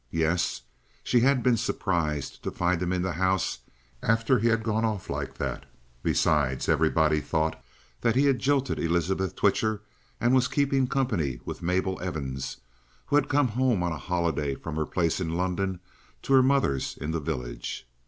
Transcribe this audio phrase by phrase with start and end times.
[0.09, 0.63] Yes;
[1.03, 3.59] she had been surprised to find him in the house
[4.01, 5.67] after he had gone off like that.
[6.01, 7.63] Besides, everybody thought
[8.01, 9.83] that he had jilted Elizabeth Twitcher
[10.19, 12.57] and was keeping company with Mabel Evans,
[13.05, 15.79] who had come home on a holiday from her place in London
[16.23, 17.87] to her mother's in the village.